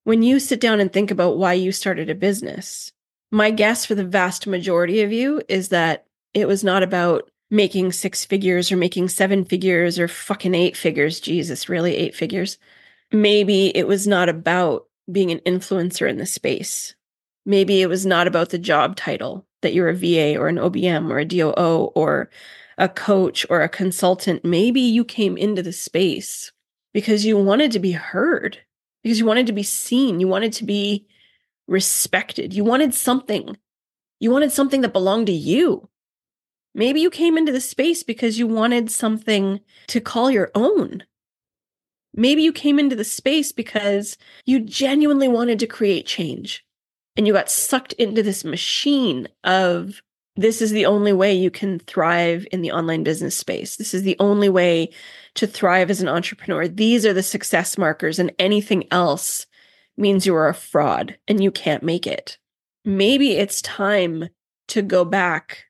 When 0.05 0.23
you 0.23 0.39
sit 0.39 0.61
down 0.61 0.81
and 0.81 0.93
think 0.93 1.11
about 1.11 1.37
why 1.37 1.55
you 1.55 1.73
started 1.73 2.09
a 2.09 2.15
business, 2.15 2.93
my 3.31 3.51
guess 3.51 3.85
for 3.85 3.95
the 3.95 4.05
vast 4.05 4.47
majority 4.47 5.03
of 5.03 5.13
you 5.13 5.43
is 5.49 5.69
that 5.69 6.07
it 6.33 6.47
was 6.47 6.63
not 6.63 6.83
about 6.83 7.31
making 7.51 7.93
six 7.93 8.25
figures 8.25 8.73
or 8.73 8.77
making 8.77 9.09
seven 9.09 9.45
figures 9.45 9.99
or 9.99 10.09
fucking 10.09 10.55
eight 10.55 10.77
figures. 10.77 11.21
Jesus, 11.21 11.69
really 11.69 11.97
eight 11.97 12.15
figures. 12.15 12.59
Maybe 13.13 13.69
it 13.77 13.87
was 13.87 14.07
not 14.07 14.29
about 14.29 14.87
being 15.11 15.31
an 15.31 15.41
influencer 15.47 16.09
in 16.09 16.19
the 16.19 16.27
space. 16.27 16.95
Maybe 17.45 17.81
it 17.81 17.89
was 17.89 18.05
not 18.05 18.27
about 18.27 18.51
the 18.51 18.59
job 18.59 18.97
title 18.97 19.47
that 19.63 19.73
you're 19.73 19.89
a 19.89 19.95
VA 19.95 20.37
or 20.39 20.49
an 20.49 20.57
OBM 20.57 21.11
or 21.11 21.19
a 21.19 21.25
DOO 21.25 21.93
or 21.95 22.31
a 22.79 22.89
coach 22.89 23.47
or 23.49 23.63
a 23.63 23.69
consultant. 23.69 24.45
Maybe 24.45 24.81
you 24.81 25.05
came 25.05 25.37
into 25.37 25.63
the 25.63 25.73
space 25.73 26.53
because 26.93 27.25
you 27.25 27.37
wanted 27.37 27.71
to 27.73 27.79
be 27.79 27.93
heard, 27.93 28.59
because 29.03 29.19
you 29.19 29.25
wanted 29.25 29.47
to 29.47 29.53
be 29.53 29.63
seen, 29.63 30.19
you 30.19 30.27
wanted 30.27 30.53
to 30.55 30.65
be 30.65 31.07
respected, 31.69 32.53
you 32.53 32.65
wanted 32.65 32.95
something. 32.95 33.57
You 34.19 34.31
wanted 34.31 34.51
something 34.51 34.81
that 34.81 34.95
belonged 34.95 35.27
to 35.27 35.33
you. 35.33 35.89
Maybe 36.77 37.01
you 37.01 37.09
came 37.09 37.39
into 37.39 37.53
the 37.53 37.61
space 37.61 38.03
because 38.03 38.39
you 38.39 38.47
wanted 38.47 38.91
something 38.91 39.61
to 39.87 39.99
call 39.99 40.31
your 40.31 40.51
own. 40.55 41.05
Maybe 42.13 42.43
you 42.43 42.53
came 42.53 42.79
into 42.79 42.95
the 42.95 43.03
space 43.03 43.51
because 43.51 44.19
you 44.45 44.61
genuinely 44.61 45.27
wanted 45.27 45.59
to 45.61 45.67
create 45.67 46.05
change 46.05 46.67
and 47.17 47.27
you 47.27 47.33
got 47.33 47.51
sucked 47.51 47.95
into 47.95 48.23
this 48.23 48.45
machine 48.45 49.27
of 49.43 50.03
this 50.37 50.61
is 50.61 50.71
the 50.71 50.85
only 50.85 51.15
way 51.15 51.33
you 51.33 51.51
can 51.51 51.79
thrive 51.79 52.47
in 52.53 52.61
the 52.61 52.73
online 52.73 53.03
business 53.03 53.35
space. 53.35 53.77
This 53.77 53.95
is 53.95 54.03
the 54.03 54.17
only 54.21 54.51
way 54.51 54.91
to 55.37 55.47
thrive 55.47 55.89
as 55.89 56.03
an 56.03 56.09
entrepreneur. 56.09 56.69
These 56.69 57.07
are 57.07 57.15
the 57.15 57.23
success 57.23 57.79
markers, 57.79 58.19
and 58.19 58.35
anything 58.39 58.87
else 58.91 59.47
means 59.97 60.27
you 60.27 60.35
are 60.35 60.49
a 60.49 60.55
fraud 60.55 61.17
and 61.27 61.43
you 61.43 61.51
can't 61.51 61.83
make 61.83 62.07
it. 62.07 62.37
Maybe 62.85 63.33
it's 63.33 63.63
time 63.63 64.29
to 64.69 64.83
go 64.83 65.07
back 65.07 65.66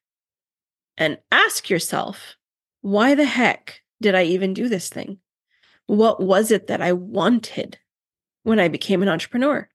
and 0.97 1.19
ask 1.31 1.69
yourself, 1.69 2.37
why 2.81 3.15
the 3.15 3.25
heck 3.25 3.83
did 4.01 4.15
I 4.15 4.25
even 4.25 4.55
do 4.55 4.69
this 4.69 4.89
thing? 4.89 5.19
What 5.87 6.21
was 6.21 6.51
it 6.51 6.67
that 6.67 6.81
I 6.81 6.93
wanted 6.93 7.79
when 8.43 8.59
I 8.59 8.69
became 8.69 9.03
an 9.03 9.09
entrepreneur? 9.09 9.69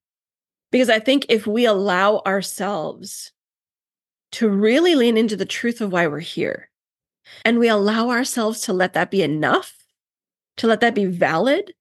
Because 0.71 0.89
I 0.89 0.99
think 0.99 1.25
if 1.29 1.45
we 1.45 1.65
allow 1.65 2.21
ourselves 2.25 3.31
to 4.33 4.49
really 4.49 4.95
lean 4.95 5.17
into 5.17 5.35
the 5.35 5.45
truth 5.45 5.81
of 5.81 5.91
why 5.91 6.07
we're 6.07 6.19
here, 6.19 6.69
and 7.45 7.59
we 7.59 7.67
allow 7.67 8.09
ourselves 8.09 8.61
to 8.61 8.73
let 8.73 8.93
that 8.93 9.11
be 9.11 9.21
enough, 9.21 9.75
to 10.57 10.67
let 10.67 10.79
that 10.81 10.95
be 10.95 11.05
valid, 11.05 11.73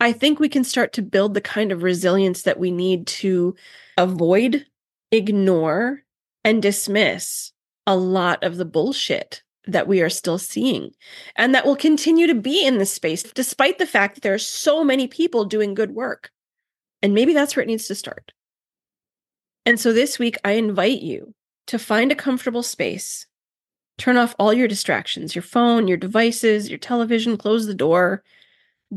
I 0.00 0.12
think 0.12 0.38
we 0.38 0.48
can 0.48 0.62
start 0.62 0.92
to 0.94 1.02
build 1.02 1.34
the 1.34 1.40
kind 1.40 1.72
of 1.72 1.82
resilience 1.82 2.42
that 2.42 2.60
we 2.60 2.70
need 2.70 3.06
to 3.08 3.56
avoid, 3.96 4.64
ignore, 5.10 6.04
and 6.44 6.62
dismiss 6.62 7.52
a 7.88 7.96
lot 7.96 8.44
of 8.44 8.58
the 8.58 8.66
bullshit 8.66 9.42
that 9.66 9.88
we 9.88 10.02
are 10.02 10.10
still 10.10 10.38
seeing 10.38 10.92
and 11.36 11.54
that 11.54 11.64
will 11.64 11.74
continue 11.74 12.26
to 12.26 12.34
be 12.34 12.64
in 12.64 12.76
this 12.76 12.92
space 12.92 13.22
despite 13.22 13.78
the 13.78 13.86
fact 13.86 14.14
that 14.14 14.20
there 14.20 14.34
are 14.34 14.38
so 14.38 14.84
many 14.84 15.08
people 15.08 15.46
doing 15.46 15.72
good 15.72 15.92
work. 15.92 16.30
And 17.02 17.14
maybe 17.14 17.32
that's 17.32 17.56
where 17.56 17.62
it 17.62 17.66
needs 17.66 17.86
to 17.88 17.94
start. 17.94 18.32
And 19.64 19.80
so 19.80 19.92
this 19.92 20.18
week, 20.18 20.36
I 20.44 20.52
invite 20.52 21.00
you 21.00 21.34
to 21.68 21.78
find 21.78 22.12
a 22.12 22.16
comfortable 22.16 22.62
space, 22.62 23.26
turn 23.96 24.18
off 24.18 24.34
all 24.38 24.52
your 24.52 24.68
distractions, 24.68 25.34
your 25.34 25.42
phone, 25.42 25.88
your 25.88 25.96
devices, 25.96 26.68
your 26.68 26.78
television, 26.78 27.38
close 27.38 27.66
the 27.66 27.74
door, 27.74 28.22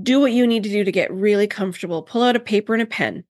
do 0.01 0.19
what 0.19 0.33
you 0.33 0.45
need 0.45 0.63
to 0.63 0.69
do 0.69 0.83
to 0.83 0.91
get 0.91 1.13
really 1.13 1.47
comfortable, 1.47 2.01
pull 2.03 2.23
out 2.23 2.35
a 2.35 2.41
paper 2.41 2.73
and 2.73 2.81
a 2.81 2.85
pen 2.85 3.23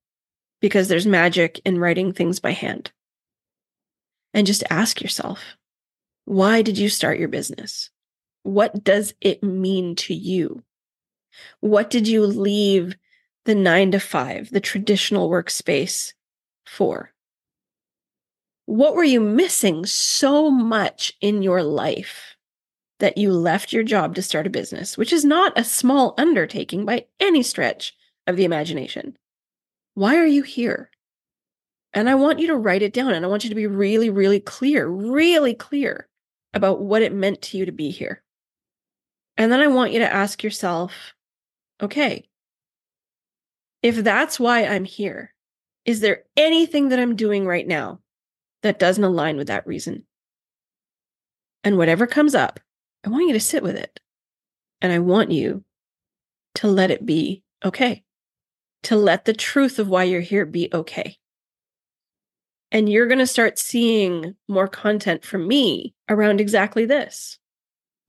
because 0.59 0.87
there's 0.87 1.05
magic 1.05 1.59
in 1.65 1.79
writing 1.79 2.11
things 2.11 2.39
by 2.39 2.51
hand 2.51 2.91
and 4.33 4.47
just 4.47 4.63
ask 4.69 5.01
yourself 5.01 5.39
why 6.25 6.61
did 6.61 6.77
you 6.77 6.87
start 6.87 7.19
your 7.19 7.27
business? 7.27 7.89
What 8.43 8.83
does 8.83 9.13
it 9.21 9.43
mean 9.43 9.95
to 9.97 10.13
you? 10.13 10.63
What 11.59 11.89
did 11.89 12.07
you 12.07 12.25
leave 12.25 12.95
the 13.45 13.55
nine 13.55 13.91
to 13.91 13.99
five, 13.99 14.51
the 14.51 14.59
traditional 14.59 15.29
workspace 15.29 16.13
for? 16.65 17.11
What 18.65 18.95
were 18.95 19.03
you 19.03 19.19
missing 19.19 19.85
so 19.85 20.49
much 20.51 21.13
in 21.21 21.41
your 21.41 21.63
life 21.63 22.37
that 22.99 23.17
you 23.17 23.31
left 23.31 23.73
your 23.73 23.83
job 23.83 24.15
to 24.15 24.21
start 24.21 24.47
a 24.47 24.51
business, 24.51 24.97
which 24.97 25.11
is 25.11 25.25
not 25.25 25.57
a 25.57 25.63
small 25.63 26.13
undertaking 26.17 26.85
by 26.85 27.07
any 27.19 27.41
stretch 27.41 27.93
of 28.27 28.35
the 28.37 28.45
imagination? 28.45 29.17
Why 29.95 30.17
are 30.17 30.27
you 30.27 30.43
here? 30.43 30.90
And 31.93 32.09
I 32.09 32.15
want 32.15 32.39
you 32.39 32.47
to 32.47 32.55
write 32.55 32.81
it 32.81 32.93
down 32.93 33.13
and 33.13 33.25
I 33.25 33.27
want 33.27 33.43
you 33.43 33.49
to 33.49 33.55
be 33.55 33.67
really, 33.67 34.09
really 34.09 34.39
clear, 34.39 34.87
really 34.87 35.53
clear 35.53 36.07
about 36.53 36.81
what 36.81 37.01
it 37.01 37.13
meant 37.13 37.41
to 37.41 37.57
you 37.57 37.65
to 37.65 37.71
be 37.71 37.89
here. 37.89 38.23
And 39.37 39.51
then 39.51 39.59
I 39.59 39.67
want 39.67 39.91
you 39.91 39.99
to 39.99 40.13
ask 40.13 40.43
yourself, 40.43 41.13
okay, 41.81 42.27
if 43.81 43.97
that's 43.97 44.39
why 44.39 44.65
I'm 44.65 44.85
here, 44.85 45.33
is 45.85 45.99
there 45.99 46.23
anything 46.37 46.89
that 46.89 46.99
I'm 46.99 47.15
doing 47.15 47.45
right 47.45 47.67
now 47.67 47.99
that 48.61 48.79
doesn't 48.79 49.03
align 49.03 49.37
with 49.37 49.47
that 49.47 49.65
reason? 49.65 50.05
And 51.63 51.77
whatever 51.77 52.07
comes 52.07 52.35
up, 52.35 52.59
I 53.05 53.09
want 53.09 53.27
you 53.27 53.33
to 53.33 53.39
sit 53.39 53.63
with 53.63 53.75
it. 53.75 53.99
And 54.81 54.91
I 54.91 54.99
want 54.99 55.31
you 55.31 55.63
to 56.55 56.67
let 56.67 56.91
it 56.91 57.05
be 57.05 57.43
okay, 57.63 58.03
to 58.83 58.95
let 58.95 59.25
the 59.25 59.33
truth 59.33 59.79
of 59.79 59.87
why 59.87 60.03
you're 60.03 60.21
here 60.21 60.45
be 60.45 60.69
okay. 60.73 61.17
And 62.71 62.87
you're 62.87 63.07
going 63.07 63.19
to 63.19 63.27
start 63.27 63.59
seeing 63.59 64.35
more 64.47 64.67
content 64.67 65.25
from 65.25 65.47
me 65.47 65.93
around 66.09 66.39
exactly 66.39 66.85
this 66.85 67.37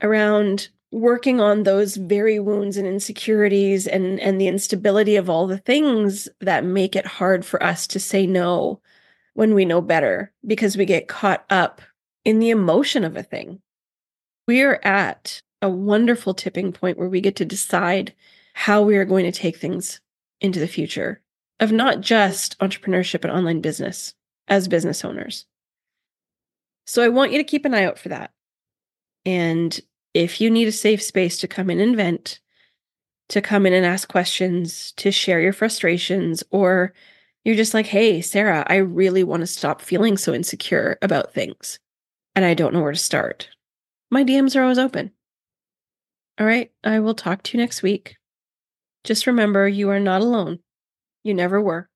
around 0.02 0.68
working 0.90 1.40
on 1.40 1.62
those 1.62 1.96
very 1.96 2.38
wounds 2.38 2.76
and 2.76 2.86
insecurities 2.86 3.86
and 3.86 4.20
and 4.20 4.40
the 4.40 4.48
instability 4.48 5.16
of 5.16 5.30
all 5.30 5.46
the 5.46 5.58
things 5.58 6.28
that 6.40 6.64
make 6.64 6.94
it 6.94 7.06
hard 7.06 7.44
for 7.46 7.62
us 7.62 7.86
to 7.86 7.98
say 7.98 8.26
no 8.26 8.80
when 9.34 9.54
we 9.54 9.64
know 9.64 9.80
better 9.80 10.32
because 10.46 10.76
we 10.76 10.84
get 10.84 11.08
caught 11.08 11.44
up 11.48 11.80
in 12.24 12.38
the 12.38 12.50
emotion 12.50 13.04
of 13.04 13.16
a 13.16 13.22
thing. 13.22 13.60
We 14.46 14.62
are 14.62 14.80
at 14.84 15.40
a 15.62 15.70
wonderful 15.70 16.34
tipping 16.34 16.72
point 16.72 16.98
where 16.98 17.08
we 17.08 17.20
get 17.20 17.36
to 17.36 17.44
decide 17.44 18.12
how 18.52 18.82
we 18.82 18.96
are 18.96 19.06
going 19.06 19.24
to 19.24 19.32
take 19.32 19.56
things 19.56 20.00
into 20.40 20.60
the 20.60 20.68
future 20.68 21.22
of 21.60 21.72
not 21.72 22.00
just 22.00 22.58
entrepreneurship 22.58 23.22
and 23.22 23.32
online 23.32 23.60
business 23.60 24.14
as 24.48 24.68
business 24.68 25.04
owners. 25.04 25.46
So 26.86 27.02
I 27.02 27.08
want 27.08 27.32
you 27.32 27.38
to 27.38 27.44
keep 27.44 27.64
an 27.64 27.74
eye 27.74 27.84
out 27.84 27.98
for 27.98 28.08
that. 28.08 28.32
And 29.24 29.78
if 30.14 30.40
you 30.40 30.50
need 30.50 30.68
a 30.68 30.72
safe 30.72 31.02
space 31.02 31.38
to 31.38 31.48
come 31.48 31.70
in 31.70 31.80
and 31.80 31.96
vent, 31.96 32.40
to 33.28 33.40
come 33.40 33.66
in 33.66 33.72
and 33.72 33.86
ask 33.86 34.08
questions, 34.08 34.92
to 34.92 35.10
share 35.10 35.40
your 35.40 35.52
frustrations, 35.52 36.42
or 36.50 36.92
you're 37.44 37.56
just 37.56 37.74
like, 37.74 37.86
hey, 37.86 38.20
Sarah, 38.20 38.64
I 38.68 38.76
really 38.76 39.24
want 39.24 39.40
to 39.40 39.46
stop 39.46 39.80
feeling 39.80 40.16
so 40.16 40.34
insecure 40.34 40.98
about 41.02 41.32
things 41.32 41.78
and 42.34 42.44
I 42.44 42.54
don't 42.54 42.72
know 42.72 42.82
where 42.82 42.92
to 42.92 42.98
start. 42.98 43.48
My 44.10 44.24
DMs 44.24 44.56
are 44.56 44.62
always 44.62 44.78
open. 44.78 45.12
All 46.38 46.46
right, 46.46 46.70
I 46.82 47.00
will 47.00 47.14
talk 47.14 47.42
to 47.42 47.56
you 47.56 47.62
next 47.62 47.82
week. 47.82 48.16
Just 49.04 49.26
remember, 49.26 49.68
you 49.68 49.90
are 49.90 50.00
not 50.00 50.22
alone. 50.22 50.60
You 51.24 51.34
never 51.34 51.60
were. 51.60 51.88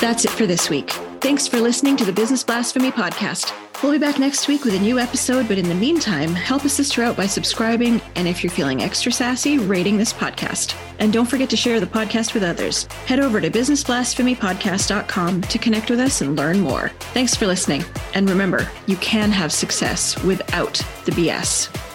That's 0.00 0.24
it 0.24 0.30
for 0.30 0.46
this 0.46 0.70
week. 0.70 0.90
Thanks 1.20 1.46
for 1.46 1.60
listening 1.60 1.94
to 1.98 2.06
the 2.06 2.12
Business 2.12 2.42
Blasphemy 2.42 2.90
Podcast. 2.90 3.52
We'll 3.82 3.92
be 3.92 3.98
back 3.98 4.18
next 4.18 4.48
week 4.48 4.64
with 4.64 4.74
a 4.74 4.78
new 4.78 4.98
episode, 4.98 5.46
but 5.46 5.58
in 5.58 5.68
the 5.68 5.74
meantime, 5.74 6.34
help 6.34 6.64
a 6.64 6.70
sister 6.70 7.02
out 7.02 7.18
by 7.18 7.26
subscribing 7.26 8.00
and 8.16 8.26
if 8.26 8.42
you're 8.42 8.50
feeling 8.50 8.82
extra 8.82 9.12
sassy, 9.12 9.58
rating 9.58 9.98
this 9.98 10.12
podcast. 10.12 10.74
And 11.00 11.12
don't 11.12 11.28
forget 11.28 11.50
to 11.50 11.56
share 11.56 11.80
the 11.80 11.86
podcast 11.86 12.32
with 12.32 12.42
others. 12.42 12.84
Head 13.06 13.20
over 13.20 13.42
to 13.42 13.50
businessblasphemypodcast.com 13.50 15.42
to 15.42 15.58
connect 15.58 15.90
with 15.90 16.00
us 16.00 16.22
and 16.22 16.34
learn 16.34 16.60
more. 16.60 16.88
Thanks 17.12 17.34
for 17.34 17.46
listening. 17.46 17.84
And 18.14 18.28
remember, 18.28 18.70
you 18.86 18.96
can 18.96 19.30
have 19.30 19.52
success 19.52 20.22
without 20.24 20.74
the 21.04 21.12
BS. 21.12 21.89